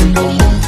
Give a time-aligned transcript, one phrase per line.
[0.00, 0.59] 我。